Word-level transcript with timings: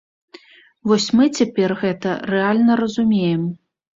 Вось 0.91 1.05
мы 1.19 1.27
цяпер 1.41 1.69
гэта 1.83 2.15
рэальна 2.33 2.79
разумеем. 2.83 3.45